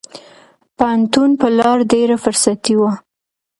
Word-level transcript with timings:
پوهنتون 0.77 1.29
په 1.39 1.47
لار 1.57 1.79
ډېره 1.93 2.15
فرصتي 2.23 2.73
وه. 2.79 2.91